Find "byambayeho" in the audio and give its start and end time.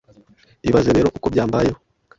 1.33-1.79